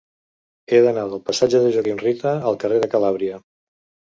He 0.69 0.79
d'anar 0.87 1.03
del 1.11 1.21
passatge 1.27 1.61
de 1.65 1.75
Joaquim 1.75 1.99
Rita 2.01 2.35
al 2.53 2.59
carrer 2.65 2.81
de 2.87 2.91
Calàbria. 2.95 3.39